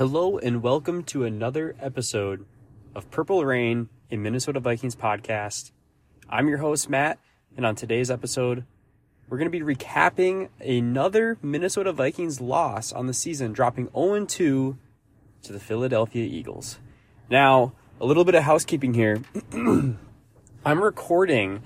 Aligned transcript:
Hello 0.00 0.38
and 0.38 0.62
welcome 0.62 1.04
to 1.04 1.24
another 1.24 1.76
episode 1.78 2.46
of 2.94 3.10
Purple 3.10 3.44
Reign, 3.44 3.90
a 4.10 4.16
Minnesota 4.16 4.58
Vikings 4.58 4.96
podcast. 4.96 5.72
I'm 6.26 6.48
your 6.48 6.56
host, 6.56 6.88
Matt, 6.88 7.18
and 7.54 7.66
on 7.66 7.74
today's 7.74 8.10
episode, 8.10 8.64
we're 9.28 9.36
going 9.36 9.52
to 9.52 9.58
be 9.58 9.60
recapping 9.60 10.48
another 10.58 11.36
Minnesota 11.42 11.92
Vikings 11.92 12.40
loss 12.40 12.94
on 12.94 13.08
the 13.08 13.12
season, 13.12 13.52
dropping 13.52 13.90
0 13.94 14.24
2 14.24 14.78
to 15.42 15.52
the 15.52 15.60
Philadelphia 15.60 16.24
Eagles. 16.24 16.78
Now, 17.28 17.74
a 18.00 18.06
little 18.06 18.24
bit 18.24 18.34
of 18.34 18.44
housekeeping 18.44 18.94
here. 18.94 19.20
I'm 19.52 19.98
recording 20.64 21.60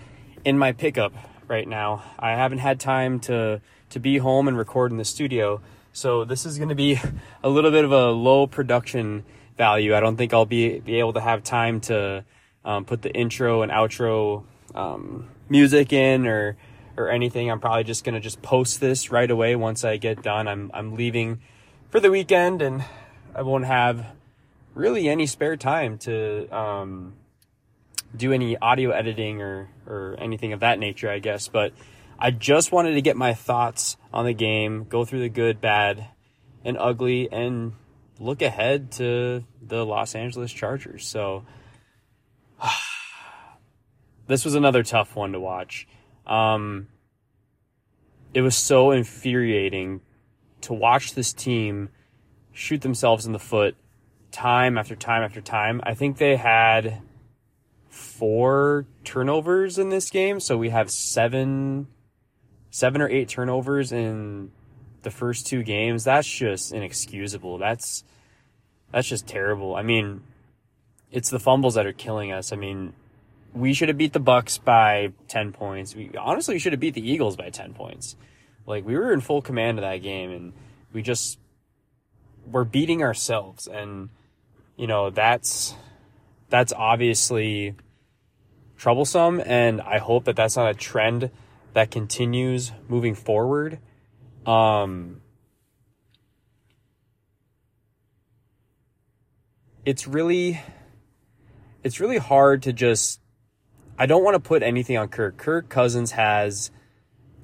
in 0.45 0.59
my 0.59 0.73
pickup 0.73 1.13
right 1.47 1.69
now. 1.69 2.03
I 2.19 2.33
haven't 2.33 2.59
had 2.59 2.81
time 2.81 3.21
to 3.21 3.61
to 3.91 4.01
be 4.01 4.19
home 4.19 4.49
and 4.49 4.59
record 4.59 4.91
in 4.91 4.99
the 4.99 5.05
studio. 5.05 5.61
So 5.97 6.25
this 6.25 6.45
is 6.45 6.59
going 6.59 6.71
to 6.71 6.75
be 6.75 7.01
a 7.45 7.49
little 7.49 7.71
bit 7.71 7.85
of 7.85 7.93
a 7.93 8.11
low 8.11 8.49
production 8.49 9.25
value. 9.57 9.95
I 9.95 10.01
don't 10.01 10.17
think 10.17 10.35
I'll 10.35 10.45
be 10.45 10.81
be 10.81 10.99
able 10.99 11.13
to 11.13 11.21
have 11.21 11.45
time 11.45 11.81
to 11.83 12.25
um, 12.65 12.85
put 12.85 13.03
the 13.03 13.13
intro 13.13 13.63
and 13.63 13.71
outro 13.71 14.43
um, 14.75 15.29
music 15.49 15.93
in 15.93 16.27
or 16.27 16.57
or 16.97 17.11
anything. 17.11 17.49
I'm 17.49 17.61
probably 17.61 17.85
just 17.85 18.03
going 18.03 18.17
to 18.17 18.21
just 18.21 18.43
post 18.43 18.81
this 18.81 19.13
right 19.13 19.31
away 19.31 19.55
once 19.55 19.85
I 19.85 19.97
get 19.97 20.21
done. 20.21 20.49
I'm 20.49 20.73
I'm 20.75 20.97
leaving 20.97 21.41
for 21.91 22.01
the 22.01 22.11
weekend 22.11 22.61
and 22.61 22.83
I 23.33 23.43
won't 23.43 23.67
have 23.67 24.05
really 24.75 25.09
any 25.09 25.27
spare 25.27 25.57
time 25.57 25.99
to 25.99 26.49
um, 26.49 27.15
do 28.17 28.33
any 28.33 28.57
audio 28.57 28.91
editing 28.91 29.41
or 29.41 29.69
or 29.87 30.17
anything 30.19 30.53
of 30.53 30.59
that 30.59 30.81
nature, 30.81 31.09
I 31.09 31.21
guess. 31.21 31.47
But 31.47 31.73
I 32.19 32.31
just 32.31 32.73
wanted 32.73 32.95
to 32.95 33.03
get 33.03 33.17
my 33.17 33.35
thoughts 33.35 33.97
on 34.13 34.25
the 34.25 34.33
game, 34.33 34.87
go 34.89 35.05
through 35.05 35.21
the 35.21 35.29
good, 35.29 35.61
bad, 35.61 36.07
and 36.65 36.79
ugly, 36.79 37.29
and 37.31 37.73
look 38.19 38.43
ahead 38.43 38.93
to 38.93 39.45
the 39.61 39.85
Los 39.85 40.15
Angeles 40.15 40.53
Chargers. 40.53 41.07
So 41.07 41.45
this 44.27 44.45
was 44.45 44.55
another 44.55 44.83
tough 44.83 45.17
one 45.17 45.33
to 45.33 45.41
watch. 45.41 45.87
Um, 46.27 46.89
it 48.33 48.41
was 48.41 48.57
so 48.57 48.91
infuriating 48.91 50.01
to 50.63 50.73
watch 50.73 51.15
this 51.15 51.33
team 51.33 51.91
shoot 52.53 52.81
themselves 52.81 53.27
in 53.27 53.33
the 53.33 53.39
foot 53.39 53.77
time 54.31 54.79
after 54.79 54.97
time 54.97 55.23
after 55.23 55.41
time. 55.41 55.81
I 55.85 55.95
think 55.95 56.19
they 56.19 56.37
had 56.37 57.03
four 57.89 58.87
turnovers 59.05 59.79
in 59.79 59.91
this 59.91 60.11
game, 60.11 60.41
so 60.41 60.57
we 60.57 60.71
have 60.71 60.91
seven 60.91 61.87
seven 62.75 63.01
or 63.01 63.09
eight 63.09 63.29
turnovers 63.29 63.93
in 63.93 64.51
the 65.03 65.11
first 65.11 65.47
two 65.47 65.63
games. 65.63 66.03
That's 66.03 66.29
just 66.29 66.73
inexcusable. 66.73 67.59
That's 67.59 68.03
that's 68.91 69.07
just 69.07 69.29
terrible. 69.29 69.77
I 69.77 69.83
mean, 69.85 70.23
it's 71.13 71.31
the 71.31 71.39
fumbles 71.39 71.75
that 71.75 71.87
are 71.87 71.93
killing 71.93 72.33
us. 72.33 72.53
I 72.53 72.57
mean, 72.57 72.93
we 73.53 73.75
should 73.75 73.91
have 73.91 73.97
beat 73.97 74.13
the 74.13 74.19
Bucks 74.19 74.59
by 74.59 75.13
10 75.29 75.53
points. 75.53 75.95
We 75.95 76.11
honestly 76.19 76.59
should 76.59 76.73
have 76.73 76.81
beat 76.81 76.95
the 76.95 77.09
Eagles 77.09 77.37
by 77.37 77.51
10 77.51 77.75
points. 77.75 78.17
Like 78.67 78.85
we 78.85 78.97
were 78.97 79.13
in 79.13 79.21
full 79.21 79.41
command 79.41 79.79
of 79.79 79.83
that 79.83 79.99
game 79.99 80.33
and 80.33 80.53
we 80.93 81.01
just 81.01 81.39
we're 82.51 82.65
beating 82.65 83.05
ourselves 83.05 83.69
and 83.69 84.09
you 84.77 84.89
know, 84.89 85.11
that's 85.11 85.77
that's 86.49 86.73
obviously 86.73 87.77
troublesome 88.77 89.41
and 89.47 89.81
I 89.81 89.99
hope 89.99 90.25
that 90.25 90.35
that's 90.35 90.57
not 90.57 90.71
a 90.71 90.75
trend 90.75 91.31
that 91.75 91.91
continues 91.91 92.73
moving 92.89 93.15
forward. 93.15 93.79
Um, 94.47 95.21
it's 99.85 100.07
really, 100.07 100.61
it's 101.83 102.01
really 102.01 102.19
hard 102.19 102.63
to 102.63 102.73
just, 102.73 103.21
I 103.99 104.07
don't 104.07 104.25
want 104.25 104.35
to 104.35 104.41
put 104.41 104.63
anything 104.63 104.97
on 104.97 105.09
Kirk. 105.09 105.37
Kirk 105.37 105.69
Cousins 105.69 106.13
has 106.13 106.71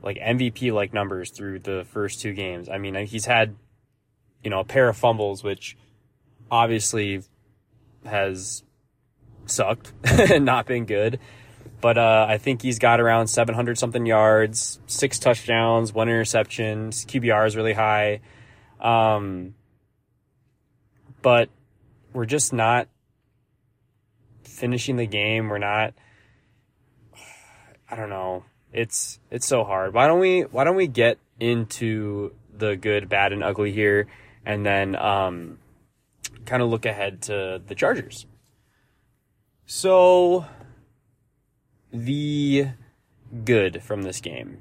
like 0.02 0.16
MVP 0.16 0.72
like 0.72 0.94
numbers 0.94 1.30
through 1.30 1.58
the 1.60 1.84
first 1.90 2.20
two 2.20 2.32
games. 2.32 2.68
I 2.68 2.78
mean, 2.78 2.94
he's 3.06 3.26
had, 3.26 3.56
you 4.42 4.50
know, 4.50 4.60
a 4.60 4.64
pair 4.64 4.88
of 4.88 4.96
fumbles, 4.96 5.42
which 5.42 5.76
obviously 6.50 7.22
has 8.04 8.62
sucked 9.46 9.92
and 10.04 10.44
not 10.44 10.66
been 10.66 10.84
good. 10.84 11.18
But 11.80 11.96
uh, 11.96 12.26
I 12.28 12.38
think 12.38 12.62
he's 12.62 12.78
got 12.78 13.00
around 13.00 13.28
700 13.28 13.78
something 13.78 14.04
yards, 14.04 14.80
six 14.86 15.18
touchdowns, 15.18 15.92
one 15.94 16.08
interception. 16.08 16.86
His 16.86 17.06
QBR 17.06 17.46
is 17.46 17.56
really 17.56 17.72
high. 17.72 18.20
Um, 18.80 19.54
but 21.22 21.48
we're 22.12 22.26
just 22.26 22.52
not 22.52 22.88
finishing 24.42 24.96
the 24.96 25.06
game. 25.06 25.48
We're 25.48 25.58
not. 25.58 25.94
I 27.90 27.96
don't 27.96 28.10
know. 28.10 28.44
It's 28.72 29.18
it's 29.30 29.46
so 29.46 29.64
hard. 29.64 29.94
Why 29.94 30.06
don't 30.06 30.20
we 30.20 30.42
Why 30.42 30.64
don't 30.64 30.76
we 30.76 30.86
get 30.86 31.18
into 31.40 32.32
the 32.56 32.76
good, 32.76 33.08
bad, 33.08 33.32
and 33.32 33.42
ugly 33.42 33.72
here, 33.72 34.06
and 34.44 34.64
then 34.64 34.94
um, 34.94 35.58
kind 36.44 36.62
of 36.62 36.68
look 36.68 36.86
ahead 36.86 37.22
to 37.22 37.60
the 37.66 37.74
Chargers. 37.74 38.26
So 39.66 40.44
the 41.92 42.68
good 43.44 43.82
from 43.82 44.02
this 44.02 44.20
game. 44.20 44.58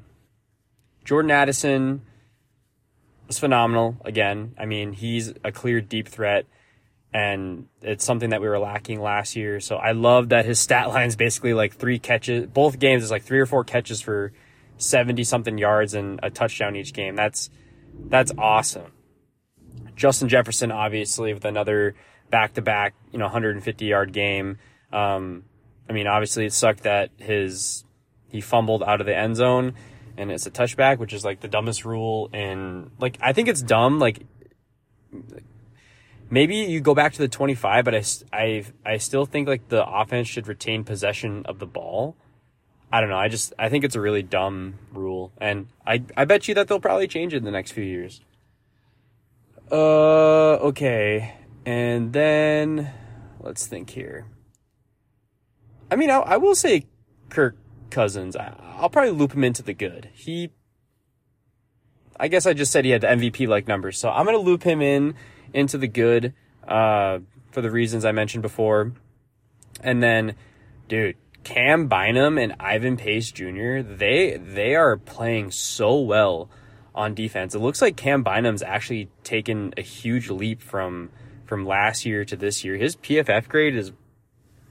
Jordan 1.06 1.32
Addison 1.32 2.02
was 3.28 3.40
phenomenal 3.40 3.98
again. 4.06 4.54
I 4.58 4.66
mean, 4.66 4.94
he's 4.94 5.34
a 5.44 5.52
clear 5.52 5.82
deep 5.82 6.08
threat 6.08 6.46
and 7.14 7.68
it's 7.82 8.06
something 8.06 8.30
that 8.30 8.42
we 8.42 8.48
were 8.48 8.60
lacking 8.60 9.02
last 9.02 9.36
year. 9.36 9.60
So 9.60 9.78
I 9.78 9.94
love 9.94 10.30
that 10.30 10.46
his 10.46 10.60
stat 10.60 10.90
line 10.94 11.08
is 11.08 11.16
basically 11.16 11.54
like 11.54 11.76
three 11.76 12.00
catches. 12.00 12.48
Both 12.48 12.80
games 12.80 13.04
is 13.04 13.12
like 13.12 13.24
three 13.24 13.40
or 13.40 13.46
four 13.46 13.64
catches 13.64 14.02
for 14.02 14.32
70 14.78 15.24
something 15.24 15.58
yards 15.58 15.94
and 15.94 16.20
a 16.22 16.30
touchdown 16.30 16.76
each 16.76 16.94
game. 16.94 17.16
That's, 17.16 17.50
that's 18.08 18.32
awesome. 18.38 18.92
Justin 19.96 20.30
Jefferson, 20.30 20.72
obviously 20.72 21.34
with 21.34 21.46
another 21.46 21.96
back 22.30 22.54
to 22.54 22.62
back, 22.62 22.94
you 23.12 23.20
know, 23.20 23.26
150 23.26 23.86
yard 23.86 24.14
game. 24.14 24.58
Um, 24.94 25.44
I 25.90 25.94
mean, 25.94 26.08
obviously 26.08 26.46
it 26.46 26.54
sucked 26.54 26.84
that 26.84 27.10
his 27.18 27.84
he 28.30 28.42
fumbled 28.42 28.84
out 28.84 29.02
of 29.02 29.08
the 29.08 29.16
end 29.16 29.36
zone 29.36 29.74
and 30.20 30.32
it's 30.32 30.46
a 30.46 30.52
touchback, 30.52 31.00
which 31.00 31.14
is 31.14 31.24
like 31.24 31.40
the 31.40 31.48
dumbest 31.48 31.86
rule. 31.86 32.30
And 32.34 32.92
like, 33.00 33.18
I 33.22 33.34
think 33.34 33.48
it's 33.48 33.62
dumb. 33.62 34.00
Like, 34.00 34.26
maybe 36.30 36.58
you 36.58 36.82
go 36.82 36.94
back 36.94 37.14
to 37.14 37.20
the 37.20 37.28
25, 37.28 37.86
but 37.86 37.96
I, 37.96 38.04
I, 38.34 38.66
I 38.86 38.98
still 38.98 39.26
think 39.26 39.48
like 39.48 39.70
the 39.70 39.86
offense 39.86 40.28
should 40.28 40.48
retain 40.48 40.84
possession 40.84 41.46
of 41.46 41.60
the 41.60 41.66
ball. 41.66 42.18
I 42.92 43.00
don't 43.00 43.10
know. 43.10 43.18
I 43.18 43.30
just, 43.30 43.54
I 43.58 43.70
think 43.70 43.86
it's 43.86 43.96
a 43.96 44.02
really 44.02 44.22
dumb 44.22 44.76
rule. 44.92 45.32
And 45.40 45.68
I, 45.88 46.04
I 46.18 46.26
bet 46.26 46.48
you 46.48 46.56
that 46.56 46.68
they'll 46.68 46.82
probably 46.82 47.08
change 47.08 47.34
it 47.34 47.38
in 47.38 47.46
the 47.46 47.52
next 47.52 47.72
few 47.72 47.84
years. 47.84 48.22
Uh, 49.72 50.56
okay. 50.56 51.36
And 51.66 52.12
then 52.12 52.92
let's 53.40 53.68
think 53.68 53.92
here. 53.92 54.26
I 55.92 55.96
mean, 55.96 56.10
I, 56.10 56.20
I 56.20 56.38
will 56.38 56.56
say 56.56 56.86
Kirk 57.30 57.56
Cousins. 57.90 58.36
I, 58.36 58.54
I'll 58.78 58.90
probably 58.90 59.12
loop 59.12 59.34
him 59.34 59.44
into 59.44 59.64
the 59.64 59.74
good. 59.74 60.10
He, 60.14 60.52
I 62.20 62.28
guess 62.28 62.46
I 62.46 62.54
just 62.54 62.72
said 62.72 62.86
he 62.86 62.92
had 62.92 63.02
the 63.02 63.08
MVP 63.08 63.48
like 63.48 63.68
numbers, 63.68 63.98
so 63.98 64.10
I'm 64.10 64.26
gonna 64.26 64.38
loop 64.38 64.64
him 64.64 64.82
in 64.82 65.16
into 65.54 65.78
the 65.78 65.88
good 65.88 66.34
uh, 66.68 67.20
for 67.52 67.62
the 67.62 67.72
reasons 67.72 68.06
I 68.06 68.12
mentioned 68.12 68.42
before. 68.42 68.94
And 69.82 70.04
then, 70.04 70.36
dude, 70.88 71.16
Cam 71.44 71.88
Bynum 71.88 72.38
and 72.38 72.56
Ivan 72.60 72.98
Pace 72.98 73.32
Jr. 73.32 73.82
They 73.82 74.38
they 74.38 74.76
are 74.76 74.98
playing 74.98 75.52
so 75.52 76.00
well 76.00 76.50
on 76.94 77.14
defense. 77.14 77.56
It 77.56 77.60
looks 77.60 77.82
like 77.82 77.96
Cam 77.96 78.24
Bynum's 78.24 78.62
actually 78.62 79.10
taken 79.24 79.74
a 79.78 79.82
huge 79.82 80.30
leap 80.30 80.62
from 80.62 81.10
from 81.46 81.66
last 81.66 82.06
year 82.06 82.26
to 82.26 82.36
this 82.36 82.64
year. 82.64 82.76
His 82.76 82.96
PFF 82.96 83.48
grade 83.48 83.76
is 83.76 83.92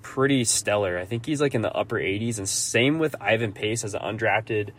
pretty 0.03 0.45
stellar. 0.45 0.99
I 0.99 1.05
think 1.05 1.27
he's 1.27 1.41
like 1.41 1.55
in 1.55 1.63
the 1.63 1.73
upper 1.73 1.97
80s, 1.97 2.39
and 2.39 2.49
same 2.49 2.99
with 2.99 3.15
Ivan 3.21 3.53
Pace 3.53 3.85
as 3.85 3.95
an 3.95 4.01
undrafted 4.01 4.71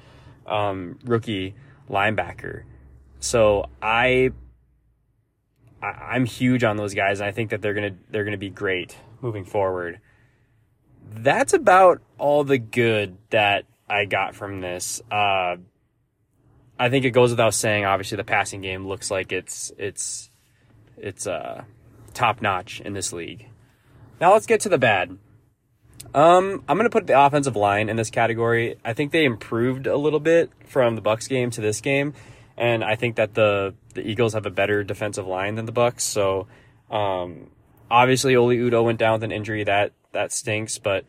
um, 0.47 0.99
rookie 1.05 1.55
linebacker. 1.89 2.63
So 3.19 3.69
I, 3.81 4.31
I 5.81 6.15
am 6.15 6.25
huge 6.25 6.63
on 6.63 6.77
those 6.77 6.93
guys, 6.93 7.19
and 7.19 7.27
I 7.27 7.31
think 7.31 7.51
that 7.51 7.61
they're 7.61 7.73
gonna 7.73 7.95
they're 8.09 8.23
gonna 8.23 8.37
be 8.37 8.49
great 8.49 8.95
moving 9.21 9.45
forward. 9.45 9.99
That's 11.11 11.53
about 11.53 12.01
all 12.17 12.43
the 12.43 12.57
good 12.57 13.17
that 13.31 13.65
I 13.89 14.05
got 14.05 14.35
from 14.35 14.61
this. 14.61 15.01
Uh, 15.11 15.57
I 16.77 16.89
think 16.89 17.03
it 17.03 17.11
goes 17.11 17.31
without 17.31 17.53
saying. 17.53 17.85
Obviously, 17.85 18.15
the 18.15 18.23
passing 18.23 18.61
game 18.61 18.87
looks 18.87 19.11
like 19.11 19.31
it's 19.31 19.71
it's 19.77 20.29
it's 20.97 21.27
uh, 21.27 21.63
top 22.13 22.41
notch 22.41 22.79
in 22.81 22.93
this 22.93 23.11
league. 23.11 23.47
Now 24.19 24.33
let's 24.33 24.45
get 24.45 24.61
to 24.61 24.69
the 24.69 24.77
bad. 24.77 25.17
Um, 26.13 26.63
I'm 26.67 26.77
gonna 26.77 26.89
put 26.89 27.07
the 27.07 27.19
offensive 27.19 27.55
line 27.55 27.89
in 27.89 27.95
this 27.95 28.09
category. 28.09 28.77
I 28.83 28.93
think 28.93 29.11
they 29.11 29.25
improved 29.25 29.87
a 29.87 29.97
little 29.97 30.19
bit 30.19 30.49
from 30.65 30.95
the 30.95 31.01
Bucks 31.01 31.27
game 31.27 31.51
to 31.51 31.61
this 31.61 31.81
game, 31.81 32.13
and 32.57 32.83
I 32.83 32.95
think 32.95 33.15
that 33.17 33.33
the 33.33 33.75
the 33.93 34.01
Eagles 34.07 34.33
have 34.33 34.45
a 34.45 34.51
better 34.51 34.83
defensive 34.83 35.27
line 35.27 35.55
than 35.55 35.65
the 35.65 35.71
Bucks. 35.71 36.03
So 36.03 36.47
Um, 36.89 37.51
obviously, 37.89 38.35
Oli 38.35 38.57
Udoh 38.57 38.83
went 38.83 38.99
down 38.99 39.13
with 39.13 39.23
an 39.23 39.31
injury 39.31 39.63
that 39.63 39.93
that 40.11 40.31
stinks, 40.31 40.79
but 40.79 41.05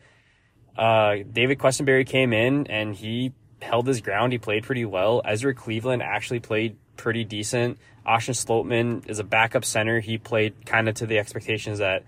uh, 0.77 1.17
David 1.31 1.57
Quessenberry 1.57 2.05
came 2.05 2.33
in 2.33 2.67
and 2.67 2.95
he 2.95 3.33
held 3.61 3.87
his 3.87 4.01
ground. 4.01 4.31
He 4.31 4.37
played 4.37 4.63
pretty 4.63 4.85
well. 4.85 5.21
Ezra 5.25 5.53
Cleveland 5.53 6.03
actually 6.03 6.39
played 6.39 6.77
pretty 6.97 7.23
decent. 7.23 7.79
Austin 8.05 8.33
Schlottmann 8.33 9.09
is 9.09 9.19
a 9.19 9.23
backup 9.23 9.65
center. 9.65 9.99
He 9.99 10.17
played 10.17 10.65
kind 10.65 10.87
of 10.87 10.95
to 10.95 11.05
the 11.05 11.17
expectations 11.17 11.79
that 11.79 12.03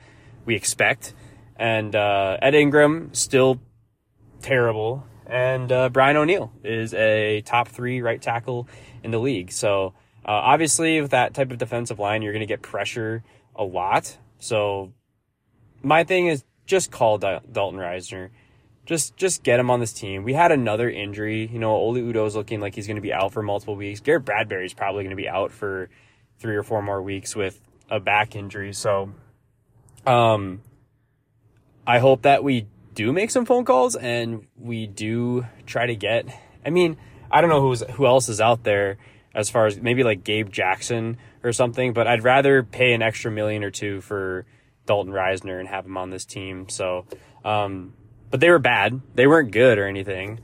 we 0.45 0.55
expect. 0.55 1.13
And 1.55 1.95
uh, 1.95 2.37
Ed 2.41 2.55
Ingram 2.55 3.13
still 3.13 3.59
terrible. 4.41 5.05
And 5.25 5.71
uh, 5.71 5.89
Brian 5.89 6.17
O'Neill 6.17 6.51
is 6.63 6.93
a 6.93 7.41
top 7.41 7.69
three 7.69 8.01
right 8.01 8.21
tackle 8.21 8.67
in 9.03 9.11
the 9.11 9.19
league. 9.19 9.51
So 9.51 9.93
uh, 10.25 10.31
obviously, 10.31 11.01
with 11.01 11.11
that 11.11 11.33
type 11.33 11.51
of 11.51 11.57
defensive 11.57 11.99
line, 11.99 12.21
you're 12.21 12.33
going 12.33 12.41
to 12.41 12.45
get 12.45 12.61
pressure 12.61 13.23
a 13.55 13.63
lot. 13.63 14.17
So 14.39 14.93
my 15.81 16.03
thing 16.03 16.27
is 16.27 16.43
just 16.65 16.91
call 16.91 17.17
Dalton 17.17 17.79
Risner. 17.79 18.29
Just 18.85 19.15
just 19.15 19.43
get 19.43 19.59
him 19.59 19.69
on 19.69 19.79
this 19.79 19.93
team. 19.93 20.23
We 20.23 20.33
had 20.33 20.51
another 20.51 20.89
injury. 20.89 21.47
You 21.47 21.59
know, 21.59 21.71
Oli 21.71 22.01
Udoh 22.01 22.27
is 22.27 22.35
looking 22.35 22.59
like 22.59 22.75
he's 22.75 22.87
going 22.87 22.95
to 22.95 23.01
be 23.01 23.13
out 23.13 23.31
for 23.31 23.41
multiple 23.41 23.75
weeks. 23.75 24.01
Garrett 24.01 24.25
Bradbury 24.25 24.65
is 24.65 24.73
probably 24.73 25.03
going 25.03 25.15
to 25.15 25.21
be 25.21 25.29
out 25.29 25.51
for 25.51 25.89
three 26.39 26.55
or 26.55 26.63
four 26.63 26.81
more 26.81 27.01
weeks 27.01 27.35
with 27.35 27.61
a 27.89 28.01
back 28.01 28.35
injury. 28.35 28.73
So, 28.73 29.13
um, 30.05 30.61
I 31.85 31.99
hope 31.99 32.23
that 32.23 32.43
we 32.43 32.67
do 32.93 33.11
make 33.11 33.31
some 33.31 33.45
phone 33.45 33.65
calls 33.65 33.95
and 33.95 34.47
we 34.57 34.87
do 34.87 35.45
try 35.65 35.85
to 35.85 35.95
get. 35.95 36.25
I 36.65 36.69
mean, 36.69 36.97
I 37.31 37.41
don't 37.41 37.49
know 37.49 37.61
who's 37.61 37.81
who 37.81 38.05
else 38.05 38.29
is 38.29 38.39
out 38.39 38.63
there 38.63 38.97
as 39.35 39.49
far 39.49 39.65
as 39.65 39.79
maybe 39.79 40.03
like 40.03 40.23
Gabe 40.23 40.51
Jackson 40.51 41.17
or 41.43 41.51
something, 41.51 41.93
but 41.93 42.07
I'd 42.07 42.23
rather 42.23 42.63
pay 42.63 42.93
an 42.93 43.01
extra 43.01 43.31
million 43.31 43.63
or 43.63 43.71
two 43.71 44.01
for 44.01 44.45
Dalton 44.85 45.11
Risner 45.11 45.59
and 45.59 45.67
have 45.67 45.85
him 45.85 45.97
on 45.97 46.09
this 46.09 46.25
team. 46.25 46.69
So, 46.69 47.05
um, 47.43 47.93
but 48.29 48.39
they 48.39 48.49
were 48.49 48.59
bad. 48.59 49.01
They 49.15 49.27
weren't 49.27 49.51
good 49.51 49.77
or 49.77 49.87
anything. 49.87 50.41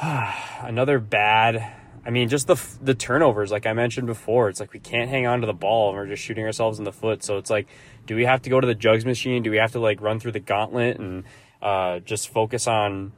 Another 0.02 0.98
bad. 0.98 1.79
I 2.04 2.10
mean, 2.10 2.28
just 2.28 2.46
the 2.46 2.60
the 2.80 2.94
turnovers, 2.94 3.50
like 3.50 3.66
I 3.66 3.72
mentioned 3.72 4.06
before, 4.06 4.48
it's 4.48 4.60
like 4.60 4.72
we 4.72 4.80
can't 4.80 5.10
hang 5.10 5.26
on 5.26 5.40
to 5.40 5.46
the 5.46 5.52
ball 5.52 5.90
and 5.90 5.98
we're 5.98 6.06
just 6.06 6.22
shooting 6.22 6.44
ourselves 6.44 6.78
in 6.78 6.84
the 6.84 6.92
foot. 6.92 7.22
So 7.22 7.36
it's 7.36 7.50
like, 7.50 7.68
do 8.06 8.16
we 8.16 8.24
have 8.24 8.42
to 8.42 8.50
go 8.50 8.60
to 8.60 8.66
the 8.66 8.74
jugs 8.74 9.04
machine? 9.04 9.42
Do 9.42 9.50
we 9.50 9.58
have 9.58 9.72
to 9.72 9.80
like 9.80 10.00
run 10.00 10.18
through 10.18 10.32
the 10.32 10.40
gauntlet 10.40 10.98
and 10.98 11.24
uh, 11.60 11.98
just 12.00 12.30
focus 12.30 12.66
on 12.66 13.12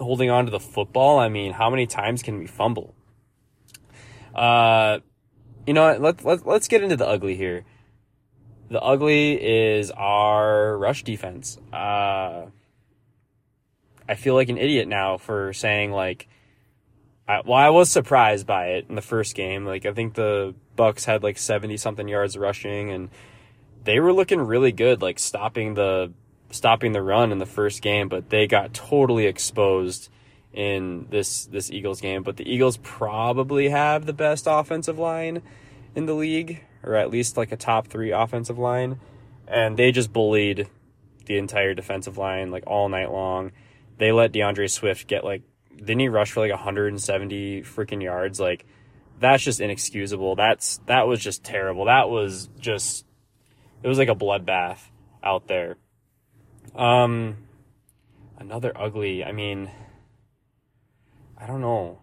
holding 0.00 0.30
on 0.30 0.46
to 0.46 0.50
the 0.50 0.60
football? 0.60 1.18
I 1.18 1.28
mean, 1.28 1.52
how 1.52 1.68
many 1.68 1.86
times 1.86 2.22
can 2.22 2.38
we 2.38 2.46
fumble? 2.46 2.94
Uh, 4.34 5.00
you 5.66 5.74
know, 5.74 5.96
let 5.98 6.24
let 6.24 6.46
let's 6.46 6.68
get 6.68 6.82
into 6.82 6.96
the 6.96 7.06
ugly 7.06 7.36
here. 7.36 7.64
The 8.70 8.80
ugly 8.80 9.34
is 9.34 9.90
our 9.90 10.76
rush 10.78 11.04
defense. 11.04 11.58
Uh, 11.72 12.46
I 14.08 14.14
feel 14.16 14.34
like 14.34 14.48
an 14.48 14.58
idiot 14.58 14.88
now 14.88 15.18
for 15.18 15.52
saying 15.52 15.92
like, 15.92 16.28
I, 17.26 17.40
well, 17.44 17.58
I 17.58 17.70
was 17.70 17.90
surprised 17.90 18.46
by 18.46 18.66
it 18.68 18.86
in 18.88 18.96
the 18.96 19.02
first 19.02 19.34
game. 19.34 19.64
Like, 19.64 19.86
I 19.86 19.92
think 19.92 20.14
the 20.14 20.54
Bucks 20.76 21.04
had 21.04 21.22
like 21.22 21.38
70 21.38 21.76
something 21.76 22.08
yards 22.08 22.36
rushing 22.36 22.90
and 22.90 23.08
they 23.84 24.00
were 24.00 24.12
looking 24.12 24.40
really 24.40 24.72
good, 24.72 25.02
like 25.02 25.18
stopping 25.18 25.74
the, 25.74 26.12
stopping 26.50 26.92
the 26.92 27.02
run 27.02 27.32
in 27.32 27.38
the 27.38 27.46
first 27.46 27.82
game, 27.82 28.08
but 28.08 28.30
they 28.30 28.46
got 28.46 28.74
totally 28.74 29.26
exposed 29.26 30.10
in 30.52 31.06
this, 31.10 31.46
this 31.46 31.70
Eagles 31.70 32.00
game. 32.00 32.22
But 32.22 32.36
the 32.36 32.50
Eagles 32.50 32.76
probably 32.78 33.70
have 33.70 34.06
the 34.06 34.12
best 34.12 34.46
offensive 34.48 34.98
line 34.98 35.42
in 35.94 36.06
the 36.06 36.14
league 36.14 36.60
or 36.84 36.94
at 36.94 37.10
least 37.10 37.36
like 37.36 37.52
a 37.52 37.56
top 37.56 37.88
three 37.88 38.10
offensive 38.10 38.58
line. 38.58 39.00
And 39.48 39.76
they 39.76 39.92
just 39.92 40.12
bullied 40.12 40.68
the 41.26 41.38
entire 41.38 41.74
defensive 41.74 42.18
line 42.18 42.50
like 42.50 42.64
all 42.66 42.88
night 42.88 43.10
long. 43.10 43.52
They 43.98 44.12
let 44.12 44.32
DeAndre 44.32 44.70
Swift 44.70 45.06
get 45.06 45.24
like, 45.24 45.42
didn't 45.76 46.00
he 46.00 46.08
rushed 46.08 46.32
for 46.32 46.40
like 46.40 46.50
170 46.50 47.62
freaking 47.62 48.02
yards? 48.02 48.40
Like, 48.40 48.66
that's 49.20 49.42
just 49.42 49.60
inexcusable. 49.60 50.36
That's, 50.36 50.78
that 50.86 51.06
was 51.06 51.20
just 51.20 51.44
terrible. 51.44 51.86
That 51.86 52.08
was 52.08 52.48
just, 52.58 53.04
it 53.82 53.88
was 53.88 53.98
like 53.98 54.08
a 54.08 54.14
bloodbath 54.14 54.80
out 55.22 55.46
there. 55.46 55.76
Um, 56.74 57.36
another 58.38 58.72
ugly, 58.76 59.24
I 59.24 59.32
mean, 59.32 59.70
I 61.38 61.46
don't 61.46 61.60
know. 61.60 62.00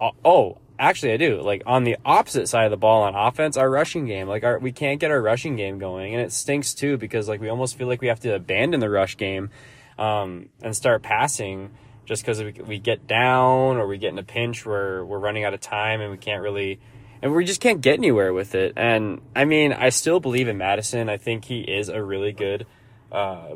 Oh, 0.00 0.12
oh 0.24 0.58
actually 0.80 1.12
I 1.12 1.16
do. 1.18 1.42
Like 1.42 1.62
on 1.66 1.84
the 1.84 1.96
opposite 2.04 2.48
side 2.48 2.64
of 2.64 2.70
the 2.70 2.76
ball 2.76 3.02
on 3.02 3.14
offense, 3.14 3.56
our 3.56 3.70
rushing 3.70 4.06
game, 4.06 4.26
like 4.26 4.42
our 4.42 4.58
we 4.58 4.72
can't 4.72 4.98
get 4.98 5.10
our 5.10 5.20
rushing 5.20 5.54
game 5.56 5.78
going, 5.78 6.14
and 6.14 6.22
it 6.22 6.32
stinks 6.32 6.74
too 6.74 6.96
because 6.96 7.28
like 7.28 7.40
we 7.40 7.48
almost 7.48 7.76
feel 7.76 7.86
like 7.86 8.00
we 8.00 8.08
have 8.08 8.20
to 8.20 8.34
abandon 8.34 8.80
the 8.80 8.90
rush 8.90 9.16
game 9.16 9.50
um, 9.98 10.48
and 10.62 10.74
start 10.74 11.02
passing 11.02 11.70
just 12.10 12.24
because 12.24 12.42
we, 12.42 12.80
get 12.80 13.06
down 13.06 13.76
or 13.76 13.86
we 13.86 13.96
get 13.96 14.08
in 14.12 14.18
a 14.18 14.24
pinch 14.24 14.66
where 14.66 15.04
we're 15.04 15.20
running 15.20 15.44
out 15.44 15.54
of 15.54 15.60
time 15.60 16.00
and 16.00 16.10
we 16.10 16.16
can't 16.16 16.42
really 16.42 16.80
and 17.22 17.32
we 17.32 17.44
just 17.44 17.60
can't 17.60 17.80
get 17.80 17.98
anywhere 17.98 18.32
with 18.32 18.56
it. 18.56 18.72
And 18.76 19.20
I 19.36 19.44
mean, 19.44 19.72
I 19.72 19.90
still 19.90 20.18
believe 20.18 20.48
in 20.48 20.58
Mattison. 20.58 21.08
I 21.08 21.18
think 21.18 21.44
he 21.44 21.60
is 21.60 21.88
a 21.88 22.02
really 22.02 22.32
good 22.32 22.66
uh, 23.12 23.54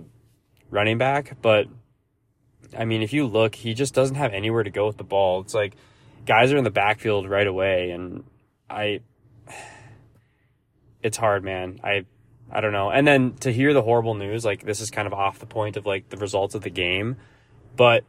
running 0.70 0.98
back, 0.98 1.36
but 1.42 1.66
I 2.78 2.84
mean, 2.84 3.02
if 3.02 3.12
you 3.12 3.26
look, 3.26 3.56
he 3.56 3.74
just 3.74 3.92
doesn't 3.92 4.14
have 4.14 4.32
anywhere 4.32 4.62
to 4.62 4.70
go 4.70 4.86
with 4.86 4.98
the 4.98 5.04
ball. 5.04 5.40
It's 5.40 5.54
like 5.54 5.74
guys 6.24 6.52
are 6.52 6.56
in 6.56 6.62
the 6.62 6.70
backfield 6.70 7.28
right 7.28 7.48
away, 7.48 7.90
and 7.90 8.22
I, 8.70 9.00
it's 11.02 11.16
hard, 11.16 11.42
man. 11.42 11.80
I, 11.82 12.04
I 12.52 12.60
don't 12.60 12.72
know. 12.72 12.88
And 12.88 13.04
then 13.04 13.34
to 13.40 13.52
hear 13.52 13.74
the 13.74 13.82
horrible 13.82 14.14
news, 14.14 14.44
like 14.44 14.62
this 14.62 14.80
is 14.80 14.92
kind 14.92 15.08
of 15.08 15.12
off 15.12 15.40
the 15.40 15.46
point 15.46 15.76
of 15.76 15.86
like 15.86 16.08
the 16.10 16.18
results 16.18 16.54
of 16.54 16.62
the 16.62 16.70
game, 16.70 17.16
but 17.74 18.04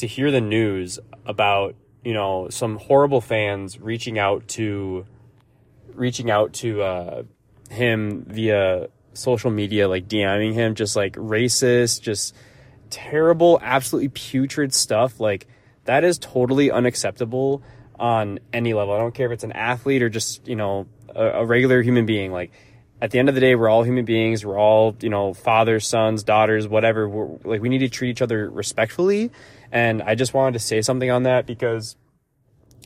to 0.00 0.06
hear 0.06 0.30
the 0.30 0.40
news 0.40 0.98
about 1.26 1.74
you 2.04 2.14
know 2.14 2.48
some 2.50 2.76
horrible 2.76 3.20
fans 3.20 3.78
reaching 3.80 4.18
out 4.18 4.48
to, 4.48 5.06
reaching 5.94 6.30
out 6.30 6.52
to 6.54 6.82
uh, 6.82 7.22
him 7.70 8.24
via 8.26 8.88
social 9.12 9.50
media, 9.50 9.88
like 9.88 10.08
DMing 10.08 10.54
him, 10.54 10.74
just 10.74 10.96
like 10.96 11.14
racist, 11.14 12.02
just 12.02 12.34
terrible, 12.90 13.58
absolutely 13.62 14.08
putrid 14.08 14.74
stuff, 14.74 15.20
like 15.20 15.46
that 15.84 16.04
is 16.04 16.18
totally 16.18 16.70
unacceptable 16.70 17.62
on 17.98 18.38
any 18.52 18.74
level. 18.74 18.94
I 18.94 18.98
don't 18.98 19.14
care 19.14 19.26
if 19.26 19.32
it's 19.32 19.44
an 19.44 19.52
athlete 19.52 20.02
or 20.02 20.08
just, 20.08 20.46
you 20.46 20.56
know, 20.56 20.86
a, 21.14 21.24
a 21.24 21.46
regular 21.46 21.82
human 21.82 22.06
being. 22.06 22.32
Like, 22.32 22.52
at 23.02 23.10
the 23.10 23.18
end 23.18 23.28
of 23.28 23.34
the 23.34 23.40
day, 23.40 23.54
we're 23.54 23.68
all 23.68 23.82
human 23.82 24.04
beings. 24.04 24.44
We're 24.44 24.58
all, 24.58 24.94
you 25.00 25.08
know, 25.08 25.32
fathers, 25.32 25.86
sons, 25.86 26.22
daughters, 26.22 26.68
whatever. 26.68 27.08
We're, 27.08 27.38
like, 27.44 27.62
we 27.62 27.68
need 27.68 27.78
to 27.78 27.88
treat 27.88 28.10
each 28.10 28.22
other 28.22 28.50
respectfully. 28.50 29.30
And 29.72 30.02
I 30.02 30.14
just 30.14 30.34
wanted 30.34 30.54
to 30.54 30.58
say 30.58 30.82
something 30.82 31.10
on 31.10 31.24
that 31.24 31.46
because 31.46 31.96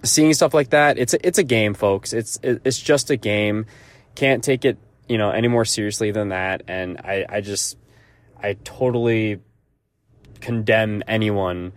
seeing 0.02 0.32
stuff 0.34 0.54
like 0.54 0.70
that, 0.70 0.98
it's 0.98 1.14
a, 1.14 1.26
it's 1.26 1.38
a 1.38 1.42
game, 1.42 1.74
folks. 1.74 2.12
It's, 2.12 2.38
it's 2.42 2.78
just 2.78 3.10
a 3.10 3.16
game. 3.16 3.66
Can't 4.14 4.44
take 4.44 4.64
it, 4.64 4.78
you 5.08 5.18
know, 5.18 5.30
any 5.30 5.48
more 5.48 5.64
seriously 5.64 6.10
than 6.10 6.28
that. 6.28 6.62
And 6.68 6.98
I, 6.98 7.24
I 7.28 7.40
just, 7.40 7.78
I 8.40 8.54
totally 8.64 9.40
condemn 10.40 11.02
anyone 11.08 11.72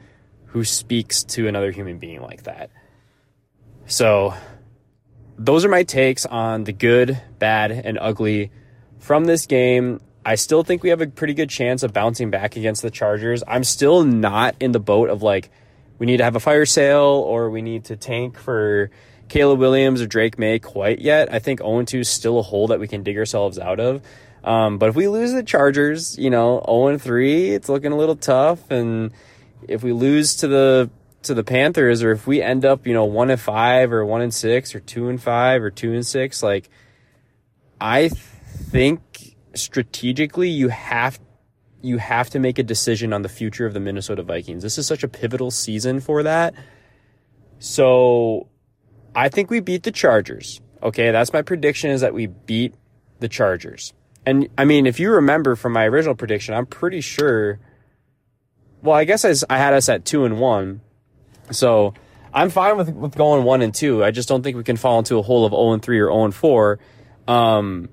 who 0.47 0.63
speaks 0.63 1.23
to 1.23 1.47
another 1.47 1.71
human 1.71 1.99
being 1.99 2.21
like 2.21 2.43
that. 2.43 2.69
So, 3.85 4.33
those 5.37 5.63
are 5.63 5.69
my 5.69 5.83
takes 5.83 6.25
on 6.25 6.63
the 6.63 6.73
good, 6.73 7.21
bad, 7.37 7.71
and 7.71 7.97
ugly 7.99 8.51
from 8.99 9.25
this 9.25 9.45
game. 9.45 10.01
I 10.27 10.36
still 10.36 10.62
think 10.62 10.84
we 10.84 10.89
have 10.89 11.00
a 11.00 11.07
pretty 11.07 11.34
good 11.34 11.50
chance 11.50 11.84
of 11.84 11.93
bouncing 11.93 12.31
back 12.31 12.57
against 12.57 12.81
the 12.81 12.91
Chargers. 12.91 13.43
I'm 13.48 13.63
still 13.63 14.03
not 14.03 14.55
in 14.60 14.74
the 14.74 14.79
boat 14.79 15.10
of 15.10 15.24
like, 15.24 15.50
we 16.00 16.05
need 16.05 16.17
to 16.17 16.25
have 16.25 16.36
a 16.36 16.41
fire 16.41 16.65
sale 16.65 17.24
or 17.25 17.50
we 17.50 17.62
need 17.62 17.86
to 17.86 17.96
tank 17.96 18.38
for 18.38 18.91
Caleb 19.29 19.60
Williams 19.60 20.01
or 20.01 20.05
Drake 20.05 20.38
Maye 20.38 20.60
quite 20.60 21.00
yet. 21.00 21.34
I 21.34 21.39
think 21.39 21.62
0 21.62 21.84
2 21.84 22.00
is 22.00 22.10
still 22.10 22.39
a 22.39 22.41
hole 22.41 22.67
that 22.67 22.79
we 22.81 22.89
can 22.89 23.03
dig 23.03 23.17
ourselves 23.17 23.57
out 23.57 23.79
of. 23.79 24.01
Um, 24.43 24.79
but 24.79 24.89
if 24.89 24.96
we 24.96 25.07
lose 25.07 25.31
the 25.31 25.43
Chargers, 25.43 26.17
you 26.17 26.29
know, 26.29 26.62
0 26.67 26.98
3, 26.98 27.51
it's 27.51 27.69
looking 27.69 27.93
a 27.93 27.98
little 27.98 28.17
tough. 28.17 28.69
And 28.69 29.13
if 29.65 29.81
we 29.81 29.93
lose 29.93 30.36
to 30.38 30.50
the 30.50 30.89
to 31.24 31.36
the 31.36 31.43
Panthers, 31.46 32.03
or 32.03 32.12
if 32.12 32.27
we 32.27 32.41
end 32.41 32.65
up, 32.65 32.86
you 32.86 32.93
know, 32.93 33.05
one 33.05 33.29
and 33.29 33.39
five, 33.39 33.93
or 33.93 34.05
one 34.05 34.22
and 34.22 34.34
six, 34.34 34.75
or 34.75 34.81
two 34.81 35.07
and 35.07 35.24
five, 35.24 35.63
or 35.63 35.72
two 35.72 35.93
and 35.93 36.05
six, 36.05 36.43
like 36.43 36.69
I 37.79 38.10
think 38.10 39.37
strategically 39.57 40.49
you 40.49 40.69
have 40.69 41.19
you 41.81 41.97
have 41.97 42.29
to 42.31 42.39
make 42.39 42.57
a 42.57 42.63
decision 42.63 43.13
on 43.13 43.21
the 43.21 43.29
future 43.29 43.65
of 43.65 43.73
the 43.73 43.79
Minnesota 43.79 44.23
Vikings. 44.23 44.63
This 44.63 44.77
is 44.77 44.87
such 44.87 45.03
a 45.03 45.07
pivotal 45.07 45.51
season 45.51 45.99
for 45.99 46.23
that. 46.23 46.55
So 47.59 48.47
I 49.15 49.29
think 49.29 49.49
we 49.49 49.59
beat 49.59 49.83
the 49.83 49.91
Chargers. 49.91 50.59
Okay, 50.81 51.11
that's 51.11 51.33
my 51.33 51.41
prediction 51.41 51.91
is 51.91 52.01
that 52.01 52.13
we 52.13 52.27
beat 52.27 52.73
the 53.19 53.27
Chargers. 53.27 53.93
And 54.25 54.49
I 54.57 54.65
mean, 54.65 54.85
if 54.85 54.99
you 54.99 55.11
remember 55.11 55.55
from 55.55 55.73
my 55.73 55.85
original 55.85 56.15
prediction, 56.15 56.53
I'm 56.53 56.65
pretty 56.65 57.01
sure 57.01 57.59
well, 58.81 58.95
I 58.95 59.05
guess 59.05 59.25
I, 59.25 59.33
I 59.53 59.57
had 59.57 59.73
us 59.73 59.89
at 59.89 60.05
two 60.05 60.25
and 60.25 60.39
one, 60.39 60.81
so 61.51 61.93
I'm 62.33 62.49
fine 62.49 62.77
with 62.77 62.89
with 62.89 63.15
going 63.15 63.43
one 63.43 63.61
and 63.61 63.73
two. 63.73 64.03
I 64.03 64.11
just 64.11 64.29
don't 64.29 64.43
think 64.43 64.55
we 64.55 64.63
can 64.63 64.77
fall 64.77 64.99
into 64.99 65.17
a 65.17 65.21
hole 65.21 65.45
of 65.45 65.51
zero 65.51 65.61
oh 65.61 65.73
and 65.73 65.81
three 65.81 65.99
or 65.99 66.05
zero 66.05 66.15
oh 66.15 66.25
and 66.25 66.35
four. 66.35 66.79
Um, 67.27 67.89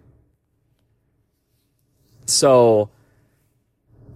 So, 2.26 2.90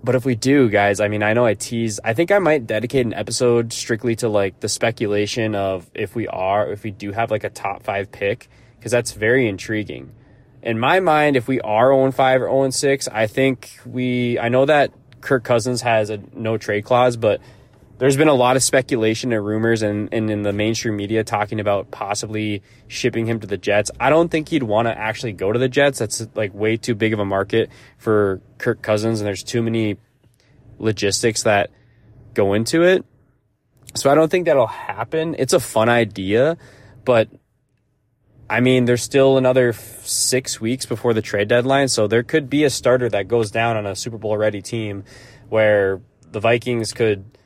but 0.02 0.14
if 0.14 0.24
we 0.24 0.34
do, 0.34 0.68
guys, 0.68 1.00
I 1.00 1.08
mean, 1.08 1.22
I 1.22 1.32
know 1.32 1.44
I 1.44 1.54
tease. 1.54 2.00
I 2.02 2.14
think 2.14 2.30
I 2.30 2.38
might 2.38 2.66
dedicate 2.66 3.06
an 3.06 3.14
episode 3.14 3.72
strictly 3.72 4.16
to 4.16 4.28
like 4.28 4.60
the 4.60 4.68
speculation 4.68 5.54
of 5.54 5.90
if 5.94 6.14
we 6.14 6.28
are, 6.28 6.70
if 6.70 6.82
we 6.82 6.90
do 6.90 7.12
have 7.12 7.30
like 7.30 7.44
a 7.44 7.50
top 7.50 7.82
five 7.82 8.10
pick, 8.12 8.48
because 8.78 8.92
that's 8.92 9.12
very 9.12 9.48
intriguing. 9.48 10.12
In 10.62 10.78
my 10.78 11.00
mind, 11.00 11.36
if 11.36 11.46
we 11.46 11.60
are 11.60 11.92
0 11.92 12.10
5 12.10 12.42
or 12.42 12.48
0 12.48 12.70
6, 12.70 13.08
I 13.08 13.26
think 13.26 13.70
we, 13.86 14.38
I 14.38 14.48
know 14.48 14.66
that 14.66 14.92
Kirk 15.20 15.44
Cousins 15.44 15.82
has 15.82 16.10
a 16.10 16.20
no 16.34 16.58
trade 16.58 16.84
clause, 16.84 17.16
but 17.16 17.40
there's 17.98 18.16
been 18.16 18.28
a 18.28 18.34
lot 18.34 18.56
of 18.56 18.62
speculation 18.62 19.32
and 19.32 19.44
rumors 19.44 19.82
and, 19.82 20.08
and 20.12 20.30
in 20.30 20.42
the 20.42 20.52
mainstream 20.52 20.96
media 20.96 21.24
talking 21.24 21.58
about 21.58 21.90
possibly 21.90 22.62
shipping 22.86 23.26
him 23.26 23.40
to 23.40 23.46
the 23.46 23.58
Jets. 23.58 23.90
I 23.98 24.08
don't 24.08 24.30
think 24.30 24.48
he'd 24.48 24.62
want 24.62 24.86
to 24.86 24.96
actually 24.96 25.32
go 25.32 25.52
to 25.52 25.58
the 25.58 25.68
Jets. 25.68 25.98
That's 25.98 26.26
like 26.34 26.54
way 26.54 26.76
too 26.76 26.94
big 26.94 27.12
of 27.12 27.18
a 27.18 27.24
market 27.24 27.70
for 27.98 28.40
Kirk 28.58 28.82
Cousins, 28.82 29.20
and 29.20 29.26
there's 29.26 29.42
too 29.42 29.62
many 29.62 29.96
logistics 30.78 31.42
that 31.42 31.70
go 32.34 32.54
into 32.54 32.84
it. 32.84 33.04
So 33.96 34.10
I 34.10 34.14
don't 34.14 34.30
think 34.30 34.46
that'll 34.46 34.66
happen. 34.68 35.34
It's 35.38 35.52
a 35.52 35.60
fun 35.60 35.88
idea, 35.88 36.56
but 37.04 37.28
I 38.48 38.60
mean, 38.60 38.84
there's 38.84 39.02
still 39.02 39.38
another 39.38 39.72
six 39.72 40.60
weeks 40.60 40.86
before 40.86 41.14
the 41.14 41.22
trade 41.22 41.48
deadline, 41.48 41.88
so 41.88 42.06
there 42.06 42.22
could 42.22 42.48
be 42.48 42.62
a 42.62 42.70
starter 42.70 43.08
that 43.08 43.26
goes 43.26 43.50
down 43.50 43.76
on 43.76 43.86
a 43.86 43.96
Super 43.96 44.18
Bowl 44.18 44.36
ready 44.36 44.62
team 44.62 45.04
where 45.48 46.00
the 46.30 46.40
Vikings 46.40 46.92
could 46.92 47.37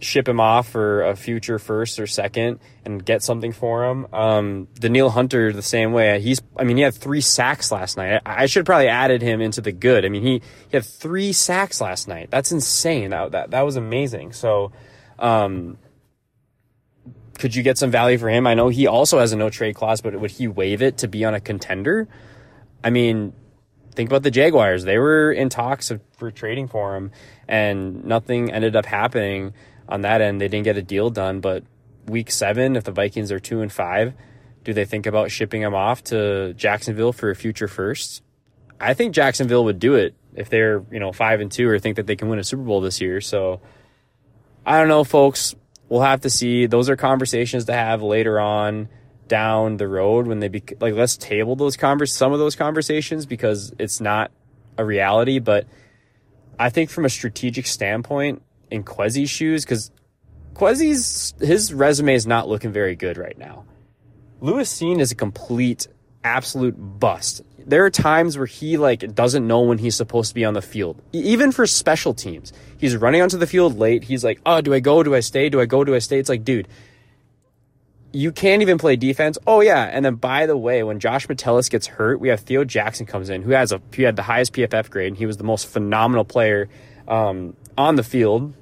ship 0.00 0.28
him 0.28 0.40
off 0.40 0.68
for 0.68 1.02
a 1.04 1.16
future 1.16 1.58
first 1.58 1.98
or 1.98 2.06
second 2.06 2.60
and 2.84 3.04
get 3.04 3.22
something 3.22 3.52
for 3.52 3.84
him. 3.84 4.06
Um, 4.12 4.68
Danielle 4.74 5.10
Hunter 5.10 5.52
the 5.52 5.62
same 5.62 5.92
way. 5.92 6.20
He's, 6.20 6.40
I 6.56 6.64
mean, 6.64 6.76
he 6.76 6.82
had 6.82 6.94
three 6.94 7.20
sacks 7.20 7.72
last 7.72 7.96
night. 7.96 8.22
I, 8.24 8.44
I 8.44 8.46
should 8.46 8.64
probably 8.64 8.88
added 8.88 9.22
him 9.22 9.40
into 9.40 9.60
the 9.60 9.72
good. 9.72 10.04
I 10.04 10.08
mean, 10.08 10.22
he, 10.22 10.42
he 10.70 10.76
had 10.76 10.84
three 10.84 11.32
sacks 11.32 11.80
last 11.80 12.08
night. 12.08 12.30
That's 12.30 12.52
insane. 12.52 13.10
That, 13.10 13.32
that, 13.32 13.50
that 13.50 13.62
was 13.62 13.76
amazing. 13.76 14.32
So, 14.32 14.72
um, 15.18 15.78
could 17.38 17.54
you 17.54 17.62
get 17.62 17.78
some 17.78 17.90
value 17.90 18.18
for 18.18 18.28
him? 18.28 18.46
I 18.46 18.54
know 18.54 18.68
he 18.68 18.86
also 18.86 19.18
has 19.18 19.32
a 19.32 19.36
no 19.36 19.50
trade 19.50 19.74
clause, 19.74 20.00
but 20.00 20.18
would 20.18 20.30
he 20.30 20.48
waive 20.48 20.82
it 20.82 20.98
to 20.98 21.08
be 21.08 21.24
on 21.24 21.34
a 21.34 21.40
contender? 21.40 22.08
I 22.82 22.90
mean, 22.90 23.32
think 23.94 24.10
about 24.10 24.22
the 24.22 24.30
Jaguars. 24.30 24.84
They 24.84 24.98
were 24.98 25.32
in 25.32 25.48
talks 25.48 25.90
of, 25.90 26.00
for 26.16 26.30
trading 26.30 26.68
for 26.68 26.96
him 26.96 27.12
and 27.48 28.04
nothing 28.04 28.52
ended 28.52 28.76
up 28.76 28.86
happening 28.86 29.54
on 29.88 30.02
that 30.02 30.20
end, 30.20 30.40
they 30.40 30.48
didn't 30.48 30.64
get 30.64 30.76
a 30.76 30.82
deal 30.82 31.10
done. 31.10 31.40
But 31.40 31.64
week 32.06 32.30
seven, 32.30 32.76
if 32.76 32.84
the 32.84 32.92
Vikings 32.92 33.32
are 33.32 33.40
two 33.40 33.60
and 33.60 33.72
five, 33.72 34.14
do 34.64 34.72
they 34.72 34.84
think 34.84 35.06
about 35.06 35.30
shipping 35.30 35.62
him 35.62 35.74
off 35.74 36.04
to 36.04 36.52
Jacksonville 36.54 37.12
for 37.12 37.30
a 37.30 37.34
future 37.34 37.68
first? 37.68 38.22
I 38.80 38.94
think 38.94 39.14
Jacksonville 39.14 39.64
would 39.64 39.78
do 39.78 39.94
it 39.94 40.14
if 40.34 40.50
they're, 40.50 40.84
you 40.90 41.00
know, 41.00 41.12
five 41.12 41.40
and 41.40 41.50
two 41.50 41.68
or 41.68 41.78
think 41.78 41.96
that 41.96 42.06
they 42.06 42.16
can 42.16 42.28
win 42.28 42.38
a 42.38 42.44
Super 42.44 42.62
Bowl 42.62 42.80
this 42.80 43.00
year. 43.00 43.20
So 43.20 43.60
I 44.64 44.78
don't 44.78 44.88
know, 44.88 45.04
folks. 45.04 45.54
We'll 45.88 46.02
have 46.02 46.20
to 46.20 46.30
see. 46.30 46.66
Those 46.66 46.90
are 46.90 46.96
conversations 46.96 47.64
to 47.64 47.72
have 47.72 48.02
later 48.02 48.38
on 48.38 48.88
down 49.26 49.76
the 49.76 49.88
road 49.88 50.26
when 50.26 50.40
they 50.40 50.48
be 50.48 50.62
like, 50.80 50.94
let's 50.94 51.16
table 51.16 51.56
those 51.56 51.76
convers, 51.76 52.12
some 52.12 52.32
of 52.32 52.38
those 52.38 52.56
conversations 52.56 53.26
because 53.26 53.74
it's 53.78 54.00
not 54.00 54.30
a 54.76 54.84
reality. 54.84 55.38
But 55.38 55.66
I 56.58 56.70
think 56.70 56.90
from 56.90 57.04
a 57.04 57.10
strategic 57.10 57.66
standpoint, 57.66 58.42
in 58.70 58.84
Kwesi's 58.84 59.30
shoes 59.30 59.64
because 59.64 59.90
Kwesi's 60.54 61.34
his 61.40 61.72
resume 61.72 62.14
is 62.14 62.26
not 62.26 62.48
looking 62.48 62.72
very 62.72 62.96
good 62.96 63.16
right 63.16 63.38
now. 63.38 63.64
Lewis 64.40 64.72
Cine 64.72 65.00
is 65.00 65.12
a 65.12 65.14
complete, 65.14 65.88
absolute 66.22 66.74
bust. 66.76 67.42
There 67.66 67.84
are 67.84 67.90
times 67.90 68.38
where 68.38 68.46
he 68.46 68.76
like 68.76 69.14
doesn't 69.14 69.46
know 69.46 69.60
when 69.60 69.78
he's 69.78 69.94
supposed 69.94 70.30
to 70.30 70.34
be 70.34 70.44
on 70.44 70.54
the 70.54 70.62
field, 70.62 71.02
even 71.12 71.52
for 71.52 71.66
special 71.66 72.14
teams. 72.14 72.52
He's 72.78 72.96
running 72.96 73.20
onto 73.20 73.36
the 73.36 73.46
field 73.46 73.78
late. 73.78 74.04
He's 74.04 74.24
like, 74.24 74.40
"Oh, 74.46 74.60
do 74.60 74.72
I 74.72 74.80
go? 74.80 75.02
Do 75.02 75.14
I 75.14 75.20
stay? 75.20 75.48
Do 75.48 75.60
I 75.60 75.66
go? 75.66 75.84
Do 75.84 75.94
I 75.94 75.98
stay?" 75.98 76.18
It's 76.18 76.28
like, 76.28 76.44
dude, 76.44 76.66
you 78.12 78.32
can't 78.32 78.62
even 78.62 78.78
play 78.78 78.96
defense. 78.96 79.38
Oh 79.46 79.60
yeah, 79.60 79.84
and 79.84 80.04
then 80.04 80.14
by 80.14 80.46
the 80.46 80.56
way, 80.56 80.82
when 80.82 80.98
Josh 80.98 81.28
Metellus 81.28 81.68
gets 81.68 81.86
hurt, 81.86 82.20
we 82.20 82.28
have 82.28 82.40
Theo 82.40 82.64
Jackson 82.64 83.06
comes 83.06 83.28
in, 83.28 83.42
who 83.42 83.50
has 83.50 83.70
a 83.70 83.80
he 83.92 84.02
had 84.02 84.16
the 84.16 84.22
highest 84.22 84.54
PFF 84.54 84.88
grade, 84.90 85.08
and 85.08 85.16
he 85.16 85.26
was 85.26 85.36
the 85.36 85.44
most 85.44 85.66
phenomenal 85.66 86.24
player 86.24 86.68
um, 87.06 87.54
on 87.78 87.94
the 87.94 88.02
field, 88.02 88.52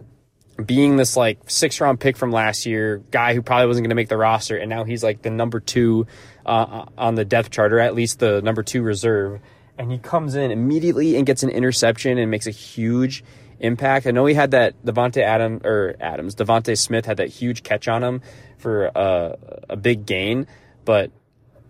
being 0.65 0.97
this 0.97 1.17
like 1.17 1.39
six 1.51 1.81
round 1.81 1.99
pick 1.99 2.17
from 2.17 2.31
last 2.31 2.67
year, 2.67 3.03
guy 3.11 3.35
who 3.35 3.43
probably 3.43 3.67
wasn't 3.67 3.85
going 3.85 3.91
to 3.91 3.97
make 3.97 4.09
the 4.09 4.17
roster, 4.17 4.57
and 4.57 4.71
now 4.71 4.85
he's 4.85 5.03
like 5.03 5.23
the 5.23 5.31
number 5.31 5.59
two 5.59 6.07
uh, 6.45 6.85
on 6.97 7.15
the 7.15 7.25
depth 7.25 7.51
charter, 7.51 7.81
at 7.81 7.95
least 7.95 8.21
the 8.21 8.41
number 8.43 8.63
two 8.63 8.83
reserve. 8.83 9.41
And 9.79 9.91
he 9.91 9.99
comes 9.99 10.35
in 10.37 10.51
immediately 10.51 11.17
and 11.17 11.27
gets 11.27 11.43
an 11.43 11.51
interception 11.51 12.19
and 12.19 12.31
makes 12.31 12.47
a 12.47 12.51
huge 12.51 13.25
impact. 13.59 14.07
I 14.07 14.11
know 14.11 14.27
he 14.27 14.35
had 14.35 14.53
that 14.53 14.83
Davante 14.85 15.23
Adam 15.23 15.61
or 15.65 15.97
Adams, 16.01 16.35
DeVonta 16.35 16.79
Smith 16.79 17.07
had 17.07 17.19
that 17.19 17.29
huge 17.29 17.63
catch 17.63 17.89
on 17.89 18.03
him 18.03 18.21
for 18.59 18.87
a, 18.87 19.37
a 19.71 19.77
big 19.77 20.07
gain, 20.07 20.47
but 20.85 21.11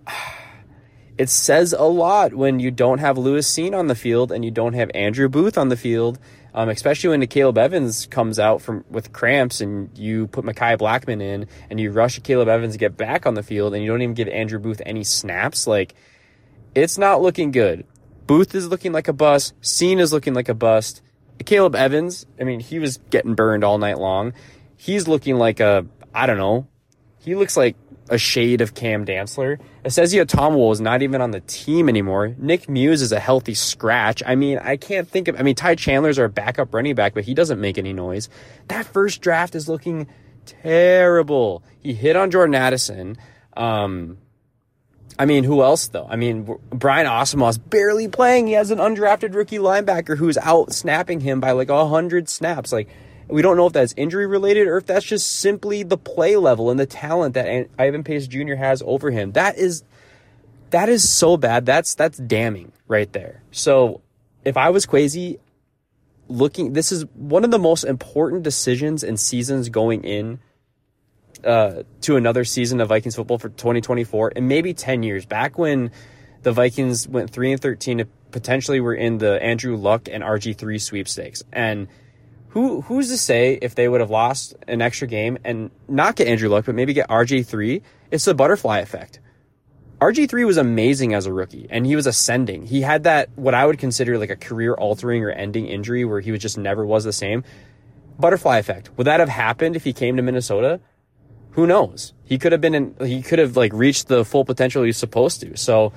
it 1.18 1.28
says 1.28 1.72
a 1.72 1.84
lot 1.84 2.34
when 2.34 2.60
you 2.60 2.70
don't 2.70 2.98
have 2.98 3.18
Lewis 3.18 3.52
Cine 3.52 3.76
on 3.76 3.86
the 3.86 3.94
field 3.94 4.30
and 4.30 4.44
you 4.44 4.50
don't 4.50 4.74
have 4.74 4.90
Andrew 4.94 5.28
Booth 5.28 5.56
on 5.56 5.68
the 5.68 5.76
field 5.76 6.18
um, 6.56 6.70
especially 6.70 7.10
when 7.10 7.26
Caleb 7.26 7.58
Evans 7.58 8.06
comes 8.06 8.38
out 8.38 8.62
from 8.62 8.82
with 8.88 9.12
cramps 9.12 9.60
and 9.60 9.96
you 9.96 10.26
put 10.26 10.42
Mekhi 10.42 10.78
Blackmon 10.78 11.20
in 11.20 11.46
and 11.68 11.78
you 11.78 11.90
rush 11.90 12.18
Caleb 12.20 12.48
Evans 12.48 12.72
to 12.72 12.78
get 12.78 12.96
back 12.96 13.26
on 13.26 13.34
the 13.34 13.42
field 13.42 13.74
and 13.74 13.84
you 13.84 13.90
don't 13.90 14.00
even 14.00 14.14
give 14.14 14.26
Andrew 14.28 14.58
Booth 14.58 14.80
any 14.86 15.04
snaps. 15.04 15.66
Like, 15.66 15.94
it's 16.74 16.96
not 16.96 17.20
looking 17.20 17.50
good. 17.50 17.84
Booth 18.26 18.54
is 18.54 18.68
looking 18.68 18.92
like 18.92 19.06
a 19.06 19.12
bust. 19.12 19.52
Cine 19.60 20.00
is 20.00 20.14
looking 20.14 20.32
like 20.32 20.48
a 20.48 20.54
bust. 20.54 21.02
Caleb 21.44 21.76
Evans, 21.76 22.24
I 22.40 22.44
mean, 22.44 22.60
he 22.60 22.78
was 22.78 22.96
getting 23.10 23.34
burned 23.34 23.62
all 23.62 23.76
night 23.76 23.98
long. 23.98 24.32
He's 24.78 25.06
looking 25.06 25.36
like 25.36 25.60
a, 25.60 25.84
I 26.14 26.24
don't 26.24 26.38
know. 26.38 26.66
He 27.18 27.34
looks 27.34 27.58
like 27.58 27.76
a 28.08 28.18
shade 28.18 28.60
of 28.60 28.74
Cam 28.74 29.04
Dantzler. 29.04 29.58
Esezi 29.84 30.24
Otomewo 30.24 30.72
is 30.72 30.80
not 30.80 31.02
even 31.02 31.20
on 31.20 31.30
the 31.30 31.40
team 31.40 31.88
anymore. 31.88 32.34
Nick 32.38 32.68
Muse 32.68 33.02
is 33.02 33.12
a 33.12 33.20
healthy 33.20 33.54
scratch. 33.54 34.22
I 34.24 34.34
mean, 34.34 34.58
I 34.58 34.76
can't 34.76 35.08
think 35.08 35.28
of. 35.28 35.38
I 35.38 35.42
mean, 35.42 35.54
Ty 35.54 35.76
Chandler's 35.76 36.18
our 36.18 36.28
backup 36.28 36.72
running 36.74 36.94
back, 36.94 37.14
but 37.14 37.24
he 37.24 37.34
doesn't 37.34 37.60
make 37.60 37.78
any 37.78 37.92
noise. 37.92 38.28
That 38.68 38.86
first 38.86 39.20
draft 39.20 39.54
is 39.54 39.68
looking 39.68 40.06
terrible. 40.44 41.62
He 41.80 41.94
hit 41.94 42.16
on 42.16 42.30
Jordan 42.30 42.54
Addison. 42.54 43.16
Um, 43.56 44.18
I 45.18 45.24
mean, 45.24 45.44
who 45.44 45.62
else 45.62 45.88
though? 45.88 46.06
I 46.08 46.16
mean, 46.16 46.56
Brian 46.70 47.06
Asamoah's 47.06 47.58
barely 47.58 48.08
playing. 48.08 48.46
He 48.46 48.52
has 48.52 48.70
an 48.70 48.78
undrafted 48.78 49.34
rookie 49.34 49.58
linebacker 49.58 50.16
who's 50.16 50.36
out 50.38 50.72
snapping 50.72 51.20
him 51.20 51.40
by 51.40 51.52
like 51.52 51.70
hundred 51.70 52.28
snaps. 52.28 52.72
Like 52.72 52.88
we 53.28 53.42
don't 53.42 53.56
know 53.56 53.66
if 53.66 53.72
that's 53.72 53.94
injury 53.96 54.26
related 54.26 54.68
or 54.68 54.76
if 54.76 54.86
that's 54.86 55.04
just 55.04 55.40
simply 55.40 55.82
the 55.82 55.96
play 55.96 56.36
level 56.36 56.70
and 56.70 56.78
the 56.78 56.86
talent 56.86 57.34
that 57.34 57.68
Ivan 57.78 58.04
Pace 58.04 58.26
Jr. 58.26 58.54
has 58.54 58.82
over 58.84 59.10
him. 59.10 59.32
That 59.32 59.58
is 59.58 59.82
that 60.70 60.88
is 60.88 61.08
so 61.08 61.36
bad. 61.36 61.66
That's 61.66 61.94
that's 61.94 62.18
damning 62.18 62.72
right 62.86 63.12
there. 63.12 63.42
So 63.50 64.00
if 64.44 64.56
I 64.56 64.70
was 64.70 64.86
crazy 64.86 65.38
looking, 66.28 66.72
this 66.72 66.92
is 66.92 67.04
one 67.14 67.44
of 67.44 67.50
the 67.50 67.58
most 67.58 67.84
important 67.84 68.42
decisions 68.42 69.02
and 69.02 69.18
seasons 69.18 69.68
going 69.68 70.04
in 70.04 70.40
uh, 71.44 71.82
to 72.02 72.16
another 72.16 72.44
season 72.44 72.80
of 72.80 72.88
Vikings 72.88 73.16
football 73.16 73.38
for 73.38 73.48
2024 73.48 74.32
and 74.36 74.48
maybe 74.48 74.74
10 74.74 75.02
years. 75.02 75.26
Back 75.26 75.58
when 75.58 75.90
the 76.42 76.52
Vikings 76.52 77.06
went 77.08 77.30
three 77.30 77.52
and 77.52 77.60
13, 77.60 78.04
potentially 78.30 78.80
were 78.80 78.94
in 78.94 79.18
the 79.18 79.42
Andrew 79.42 79.76
Luck 79.76 80.08
and 80.10 80.22
RG 80.22 80.56
three 80.56 80.78
sweepstakes 80.78 81.42
and 81.52 81.88
who 82.48 82.80
who's 82.82 83.08
to 83.10 83.18
say 83.18 83.58
if 83.60 83.74
they 83.74 83.88
would 83.88 84.00
have 84.00 84.10
lost 84.10 84.54
an 84.66 84.80
extra 84.80 85.06
game 85.06 85.38
and 85.44 85.70
not 85.88 86.16
get 86.16 86.28
Andrew 86.28 86.48
Luck, 86.48 86.66
but 86.66 86.74
maybe 86.74 86.92
get 86.92 87.08
RG3? 87.08 87.82
It's 88.10 88.24
the 88.24 88.34
butterfly 88.34 88.78
effect. 88.78 89.20
RG3 90.00 90.44
was 90.44 90.58
amazing 90.58 91.14
as 91.14 91.26
a 91.26 91.32
rookie 91.32 91.66
and 91.70 91.86
he 91.86 91.96
was 91.96 92.06
ascending. 92.06 92.66
He 92.66 92.82
had 92.82 93.04
that, 93.04 93.30
what 93.36 93.54
I 93.54 93.64
would 93.64 93.78
consider 93.78 94.18
like 94.18 94.30
a 94.30 94.36
career 94.36 94.74
altering 94.74 95.24
or 95.24 95.30
ending 95.30 95.66
injury 95.66 96.04
where 96.04 96.20
he 96.20 96.30
was 96.30 96.40
just 96.40 96.58
never 96.58 96.84
was 96.84 97.04
the 97.04 97.12
same. 97.12 97.44
Butterfly 98.18 98.58
effect. 98.58 98.90
Would 98.96 99.06
that 99.06 99.20
have 99.20 99.30
happened 99.30 99.74
if 99.74 99.84
he 99.84 99.92
came 99.92 100.16
to 100.16 100.22
Minnesota? 100.22 100.80
Who 101.52 101.66
knows? 101.66 102.12
He 102.24 102.38
could 102.38 102.52
have 102.52 102.60
been 102.60 102.74
in, 102.74 102.94
he 103.00 103.22
could 103.22 103.38
have 103.38 103.56
like 103.56 103.72
reached 103.72 104.08
the 104.08 104.24
full 104.24 104.44
potential 104.44 104.82
he's 104.82 104.98
supposed 104.98 105.40
to. 105.40 105.56
So 105.56 105.94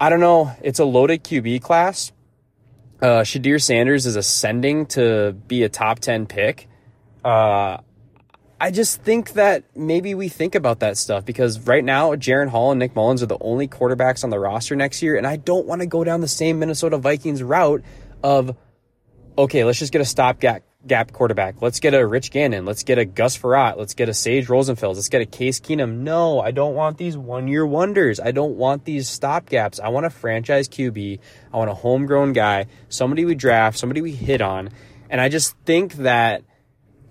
I 0.00 0.08
don't 0.08 0.20
know. 0.20 0.52
It's 0.62 0.78
a 0.78 0.84
loaded 0.84 1.24
QB 1.24 1.62
class 1.62 2.12
uh, 3.02 3.22
Shedeur 3.22 3.60
Sanders 3.60 4.06
is 4.06 4.14
ascending 4.16 4.86
to 4.86 5.32
be 5.32 5.64
a 5.64 5.68
top 5.68 5.98
10 5.98 6.26
pick. 6.26 6.68
Uh, 7.24 7.78
I 8.60 8.70
just 8.70 9.02
think 9.02 9.32
that 9.32 9.64
maybe 9.74 10.14
we 10.14 10.28
think 10.28 10.54
about 10.54 10.80
that 10.80 10.96
stuff 10.96 11.24
because 11.24 11.58
right 11.66 11.84
now, 11.84 12.14
Jaren 12.14 12.48
Hall 12.48 12.70
and 12.70 12.78
Nick 12.78 12.94
Mullens 12.94 13.20
are 13.20 13.26
the 13.26 13.38
only 13.40 13.66
quarterbacks 13.66 14.22
on 14.22 14.30
the 14.30 14.38
roster 14.38 14.76
next 14.76 15.02
year. 15.02 15.16
And 15.16 15.26
I 15.26 15.34
don't 15.34 15.66
want 15.66 15.80
to 15.80 15.86
go 15.86 16.04
down 16.04 16.20
the 16.20 16.28
same 16.28 16.60
Minnesota 16.60 16.96
Vikings 16.96 17.42
route 17.42 17.82
of, 18.22 18.56
okay, 19.36 19.64
let's 19.64 19.80
just 19.80 19.92
get 19.92 20.00
a 20.00 20.04
stopgap 20.04 20.62
stopgap 20.82 21.12
quarterback. 21.12 21.62
Let's 21.62 21.78
get 21.78 21.94
a 21.94 22.04
Rich 22.04 22.32
Gannon. 22.32 22.64
Let's 22.64 22.82
get 22.82 22.98
a 22.98 23.04
Gus 23.04 23.38
Frerotte. 23.38 23.76
Let's 23.76 23.94
get 23.94 24.08
a 24.08 24.14
Sage 24.14 24.48
Rosenfels. 24.48 24.96
Let's 24.96 25.08
get 25.08 25.22
a 25.22 25.26
Case 25.26 25.60
Keenum. 25.60 25.98
No, 25.98 26.40
I 26.40 26.50
don't 26.50 26.74
want 26.74 26.98
these 26.98 27.16
one 27.16 27.46
year 27.46 27.64
wonders. 27.64 28.18
I 28.18 28.32
don't 28.32 28.56
want 28.56 28.84
these 28.84 29.08
stopgaps. 29.08 29.78
I 29.80 29.88
want 29.90 30.06
a 30.06 30.10
franchise 30.10 30.68
QB. 30.68 31.20
I 31.52 31.56
want 31.56 31.70
a 31.70 31.74
homegrown 31.74 32.32
guy, 32.32 32.66
somebody 32.88 33.24
we 33.24 33.34
draft, 33.36 33.78
somebody 33.78 34.00
we 34.00 34.12
hit 34.12 34.40
on. 34.40 34.70
And 35.08 35.20
I 35.20 35.28
just 35.28 35.56
think 35.64 35.94
that 35.94 36.42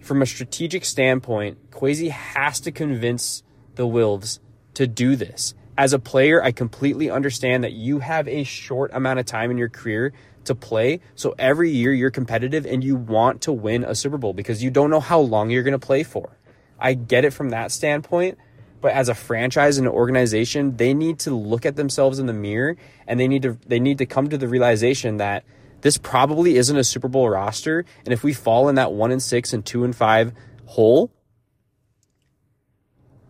from 0.02 0.22
a 0.22 0.26
strategic 0.26 0.84
standpoint, 0.84 1.72
Kwesi 1.72 2.10
has 2.10 2.60
to 2.62 2.72
convince 2.72 3.44
the 3.76 3.88
Wilfs 3.88 4.40
to 4.74 4.86
do 4.86 5.16
this. 5.16 5.54
As 5.78 5.94
a 5.94 6.00
player, 6.00 6.44
I 6.44 6.52
completely 6.52 7.10
understand 7.10 7.64
that 7.64 7.72
you 7.72 8.00
have 8.00 8.28
a 8.28 8.44
short 8.44 8.92
amount 8.94 9.20
of 9.20 9.26
time 9.26 9.50
in 9.50 9.58
your 9.58 9.70
career 9.70 10.12
to 10.46 10.56
play. 10.56 11.00
So 11.16 11.36
every 11.38 11.70
year 11.70 11.94
you're 11.94 12.12
competitive 12.12 12.66
and 12.66 12.84
you 12.84 12.96
want 12.96 13.42
to 13.42 13.52
win 13.52 13.84
a 13.84 13.96
Super 13.96 14.18
Bowl 14.18 14.34
because 14.34 14.64
you 14.64 14.72
don't 14.72 14.90
know 14.90 15.00
how 15.00 15.20
long 15.20 15.50
you're 15.50 15.64
going 15.64 15.80
to 15.80 15.80
play 15.80 16.04
for. 16.04 16.38
I 16.80 16.94
get 16.96 17.26
it 17.26 17.32
from 17.32 17.50
that 17.50 17.72
standpoint. 17.72 18.38
But 18.82 18.94
as 18.94 19.10
a 19.10 19.14
franchise 19.14 19.78
and 19.78 19.86
an 19.86 19.94
organization, 19.94 20.76
they 20.76 20.96
need 20.96 21.20
to 21.20 21.36
look 21.36 21.68
at 21.68 21.76
themselves 21.76 22.18
in 22.18 22.26
the 22.26 22.34
mirror 22.34 22.78
and 23.08 23.20
they 23.20 23.28
need 23.28 23.44
to 23.44 23.58
they 23.68 23.80
need 23.80 24.00
to 24.00 24.08
come 24.08 24.28
to 24.30 24.40
the 24.40 24.48
realization 24.48 25.18
that 25.18 25.44
this 25.82 25.98
probably 25.98 26.58
isn't 26.58 26.76
a 26.76 26.84
Super 26.84 27.08
Bowl 27.08 27.30
roster. 27.30 27.86
And 28.06 28.14
if 28.14 28.24
we 28.24 28.34
fall 28.34 28.70
in 28.70 28.76
that 28.76 28.92
one 28.92 29.12
and 29.12 29.22
six 29.22 29.54
and 29.54 29.64
two 29.64 29.84
and 29.84 29.96
five 29.96 30.34
hole, 30.66 31.12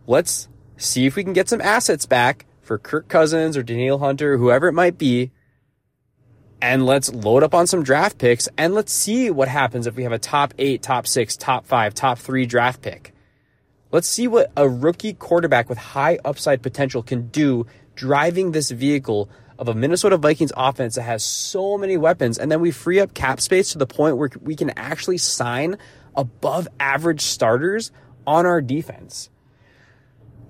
let's 0.06 0.48
see 0.78 1.04
if 1.04 1.16
we 1.16 1.24
can 1.24 1.34
get 1.34 1.50
some 1.50 1.60
assets 1.60 2.06
back 2.06 2.46
for 2.62 2.78
Kirk 2.78 3.08
Cousins 3.08 3.56
or 3.56 3.62
Danielle 3.62 3.98
Hunter, 3.98 4.38
whoever 4.38 4.68
it 4.68 4.72
might 4.72 4.96
be, 4.96 5.32
and 6.62 6.86
let's 6.86 7.12
load 7.12 7.42
up 7.42 7.54
on 7.54 7.66
some 7.66 7.82
draft 7.82 8.18
picks 8.18 8.48
and 8.56 8.72
let's 8.72 8.92
see 8.92 9.30
what 9.30 9.48
happens 9.48 9.88
if 9.88 9.96
we 9.96 10.04
have 10.04 10.12
a 10.12 10.18
top 10.18 10.54
eight, 10.58 10.80
top 10.80 11.08
six, 11.08 11.36
top 11.36 11.66
five, 11.66 11.92
top 11.92 12.18
three 12.18 12.46
draft 12.46 12.80
pick. 12.80 13.12
Let's 13.90 14.06
see 14.06 14.28
what 14.28 14.52
a 14.56 14.68
rookie 14.68 15.12
quarterback 15.12 15.68
with 15.68 15.76
high 15.76 16.20
upside 16.24 16.62
potential 16.62 17.02
can 17.02 17.26
do 17.28 17.66
driving 17.96 18.52
this 18.52 18.70
vehicle 18.70 19.28
of 19.58 19.68
a 19.68 19.74
Minnesota 19.74 20.16
Vikings 20.16 20.52
offense 20.56 20.94
that 20.94 21.02
has 21.02 21.24
so 21.24 21.76
many 21.76 21.96
weapons. 21.96 22.38
And 22.38 22.50
then 22.50 22.60
we 22.60 22.70
free 22.70 23.00
up 23.00 23.12
cap 23.12 23.40
space 23.40 23.72
to 23.72 23.78
the 23.78 23.86
point 23.86 24.16
where 24.16 24.30
we 24.40 24.54
can 24.54 24.70
actually 24.70 25.18
sign 25.18 25.76
above 26.14 26.68
average 26.78 27.22
starters 27.22 27.90
on 28.24 28.46
our 28.46 28.60
defense. 28.60 29.30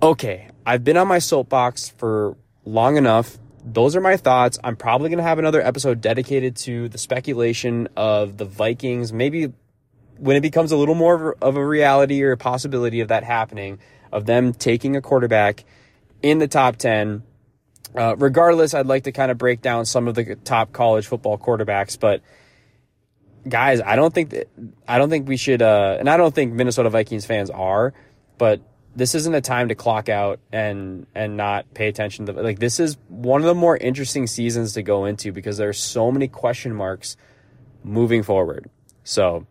Okay, 0.01 0.47
I've 0.65 0.83
been 0.83 0.97
on 0.97 1.07
my 1.07 1.19
soapbox 1.19 1.89
for 1.89 2.37
long 2.65 2.97
enough 2.97 3.39
those 3.63 3.95
are 3.95 4.01
my 4.01 4.17
thoughts. 4.17 4.59
I'm 4.63 4.75
probably 4.75 5.09
going 5.09 5.17
to 5.17 5.23
have 5.23 5.39
another 5.39 5.61
episode 5.61 6.01
dedicated 6.01 6.55
to 6.57 6.89
the 6.89 6.97
speculation 6.97 7.87
of 7.95 8.37
the 8.37 8.45
Vikings. 8.45 9.13
Maybe 9.13 9.53
when 10.17 10.35
it 10.35 10.41
becomes 10.41 10.71
a 10.71 10.77
little 10.77 10.95
more 10.95 11.35
of 11.41 11.55
a 11.55 11.65
reality 11.65 12.21
or 12.23 12.31
a 12.31 12.37
possibility 12.37 12.99
of 12.99 13.07
that 13.07 13.23
happening, 13.23 13.79
of 14.11 14.25
them 14.25 14.53
taking 14.53 14.95
a 14.95 15.01
quarterback 15.01 15.63
in 16.21 16.39
the 16.39 16.47
top 16.47 16.77
10. 16.77 17.23
Uh, 17.95 18.15
regardless, 18.17 18.73
I'd 18.73 18.87
like 18.87 19.03
to 19.03 19.11
kind 19.11 19.31
of 19.31 19.37
break 19.37 19.61
down 19.61 19.85
some 19.85 20.07
of 20.07 20.15
the 20.15 20.35
top 20.35 20.71
college 20.71 21.05
football 21.07 21.37
quarterbacks, 21.37 21.99
but 21.99 22.21
guys, 23.47 23.81
I 23.81 23.95
don't 23.95 24.13
think 24.13 24.31
that, 24.31 24.49
I 24.87 24.97
don't 24.97 25.09
think 25.09 25.27
we 25.27 25.37
should, 25.37 25.61
uh, 25.61 25.97
and 25.99 26.09
I 26.09 26.17
don't 26.17 26.33
think 26.33 26.53
Minnesota 26.53 26.89
Vikings 26.89 27.25
fans 27.25 27.49
are, 27.49 27.93
but 28.37 28.61
this 28.95 29.15
isn't 29.15 29.33
a 29.33 29.41
time 29.41 29.69
to 29.69 29.75
clock 29.75 30.09
out 30.09 30.39
and 30.51 31.07
and 31.15 31.35
not 31.35 31.73
pay 31.73 31.87
attention 31.87 32.27
to 32.27 32.33
like 32.33 32.59
this 32.59 32.79
is 32.79 32.97
one 33.07 33.41
of 33.41 33.47
the 33.47 33.55
more 33.55 33.75
interesting 33.77 34.27
seasons 34.27 34.73
to 34.73 34.83
go 34.83 35.05
into 35.05 35.31
because 35.31 35.57
there's 35.57 35.79
so 35.79 36.11
many 36.11 36.27
question 36.27 36.73
marks 36.73 37.17
moving 37.83 38.23
forward. 38.23 38.69
So 39.03 39.47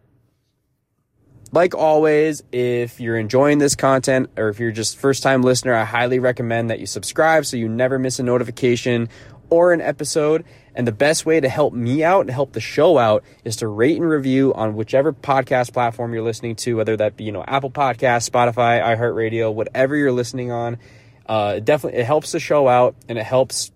like 1.52 1.75
always, 1.75 2.42
if 2.50 2.99
you're 2.99 3.18
enjoying 3.18 3.58
this 3.58 3.76
content 3.76 4.30
or 4.37 4.49
if 4.49 4.58
you're 4.58 4.72
just 4.72 4.96
first 4.96 5.22
time 5.22 5.42
listener, 5.42 5.75
I 5.75 5.84
highly 5.84 6.18
recommend 6.18 6.70
that 6.70 6.80
you 6.80 6.87
subscribe 6.87 7.44
so 7.44 7.56
you 7.56 7.68
never 7.68 7.99
miss 7.99 8.18
a 8.18 8.22
notification 8.22 9.11
or 9.50 9.72
an 9.72 9.82
episode. 9.82 10.44
And 10.75 10.87
the 10.87 10.93
best 10.93 11.26
way 11.26 11.38
to 11.38 11.49
help 11.49 11.75
me 11.75 12.02
out 12.02 12.23
and 12.23 12.31
help 12.31 12.52
the 12.52 12.61
show 12.61 12.96
out 12.96 13.25
is 13.44 13.57
to 13.57 13.68
rate 13.68 13.96
and 13.96 14.09
review 14.09 14.55
on 14.55 14.75
whichever 14.75 15.12
podcast 15.12 15.73
platform 15.73 16.14
you're 16.14 16.23
listening 16.23 16.57
to, 16.57 16.77
whether 16.77 16.96
that 16.96 17.16
be, 17.16 17.25
you 17.25 17.33
know, 17.33 17.44
Apple 17.46 17.70
Podcast, 17.70 18.31
Spotify, 18.31 18.83
iHeartRadio, 18.83 19.53
whatever 19.53 19.94
you're 19.96 20.12
listening 20.12 20.51
on. 20.51 20.79
Uh, 21.27 21.55
it 21.59 21.64
definitely, 21.64 22.01
it 22.01 22.07
helps 22.07 22.33
the 22.33 22.40
show 22.40 22.68
out 22.68 22.96
and 23.09 23.18
it 23.18 23.25
helps, 23.25 23.70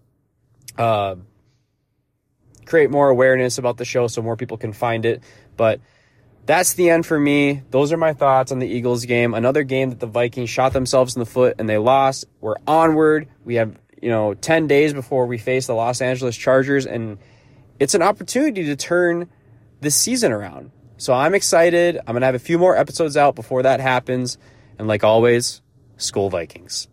uh, 0.79 1.17
create 2.65 2.91
more 2.91 3.09
awareness 3.09 3.59
about 3.59 3.77
the 3.77 3.85
show 3.85 4.09
so 4.09 4.23
more 4.23 4.37
people 4.37 4.57
can 4.57 4.73
find 4.73 5.05
it. 5.05 5.23
But 5.57 5.81
that's 6.47 6.75
the 6.75 6.91
end 6.91 7.05
for 7.07 7.19
me. 7.19 7.63
Those 7.71 7.93
are 7.93 7.97
my 7.97 8.13
thoughts 8.13 8.53
on 8.53 8.59
the 8.59 8.67
Eagles 8.67 9.05
game. 9.05 9.35
Another 9.35 9.65
game 9.65 9.91
that 9.91 10.01
the 10.01 10.07
Vikings 10.07 10.49
shot 10.49 10.73
themselves 10.73 11.15
in 11.15 11.21
the 11.21 11.27
foot 11.27 11.57
and 11.59 11.69
they 11.69 11.79
lost. 11.79 12.25
We're 12.41 12.57
onward. 12.67 13.29
We 13.45 13.57
have 13.57 13.77
you 14.07 14.13
know, 14.13 14.35
10 14.35 14.69
days 14.69 14.95
before 14.95 15.27
we 15.27 15.37
face 15.37 15.67
the 15.67 15.75
Los 15.75 16.01
Angeles 16.01 16.37
Chargers. 16.37 16.87
And 16.87 17.19
it's 17.81 17.97
an 17.97 18.03
opportunity 18.03 18.67
to 18.67 18.77
turn 18.77 19.29
this 19.81 19.97
season 19.97 20.31
around. 20.31 20.71
So 20.97 21.13
I'm 21.13 21.35
excited. 21.35 21.97
I'm 21.99 22.13
going 22.13 22.21
to 22.21 22.27
have 22.27 22.37
a 22.37 22.39
few 22.39 22.57
more 22.57 22.77
episodes 22.77 23.17
out 23.17 23.35
before 23.35 23.65
that 23.65 23.81
happens. 23.81 24.39
And 24.79 24.87
like 24.87 25.03
always, 25.03 25.61
Skol 25.99 26.31
Vikings. 26.31 26.87